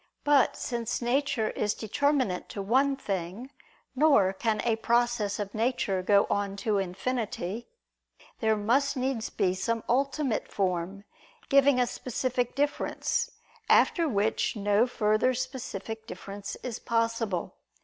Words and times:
But 0.23 0.55
since 0.57 0.99
nature 0.99 1.51
is 1.51 1.75
determinate 1.75 2.49
to 2.49 2.61
one 2.63 2.95
thing, 2.95 3.51
nor 3.95 4.33
can 4.33 4.59
a 4.63 4.77
process 4.77 5.37
of 5.37 5.53
nature 5.53 6.01
go 6.01 6.25
on 6.27 6.55
to 6.65 6.79
infinity, 6.79 7.67
there 8.39 8.55
must 8.57 8.97
needs 8.97 9.29
be 9.29 9.53
some 9.53 9.83
ultimate 9.87 10.47
form, 10.47 11.03
giving 11.49 11.79
a 11.79 11.85
specific 11.85 12.55
difference, 12.55 13.29
after 13.69 14.09
which 14.09 14.55
no 14.55 14.87
further 14.87 15.35
specific 15.35 16.07
difference 16.07 16.55
is 16.63 16.79
possible. 16.79 17.53